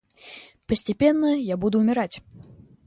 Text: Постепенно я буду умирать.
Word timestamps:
Постепенно 0.65 1.35
я 1.39 1.57
буду 1.57 1.77
умирать. 1.77 2.23